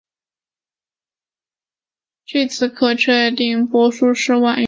[2.25, 4.59] 据此可确认帛书是晚于简书。